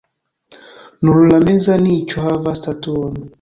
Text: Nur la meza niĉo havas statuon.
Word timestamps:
Nur 1.09 1.19
la 1.33 1.39
meza 1.43 1.77
niĉo 1.83 2.25
havas 2.29 2.63
statuon. 2.63 3.23